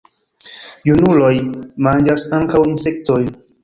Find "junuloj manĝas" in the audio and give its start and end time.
0.87-2.27